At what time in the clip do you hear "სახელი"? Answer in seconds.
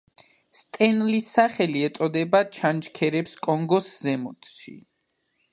1.33-1.83